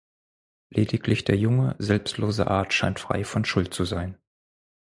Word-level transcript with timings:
Lediglich 0.71 1.25
der 1.25 1.37
junge, 1.37 1.75
selbstlose 1.77 2.47
Art 2.47 2.73
scheint 2.73 2.99
frei 2.99 3.23
von 3.23 3.45
Schuld 3.45 3.71
zu 3.71 3.85
sein. 3.85 4.17